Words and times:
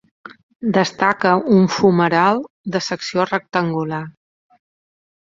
Destaca 0.75 1.33
un 1.57 1.67
fumeral 1.75 2.41
de 2.75 2.81
secció 2.85 3.25
rectangular. 3.33 4.01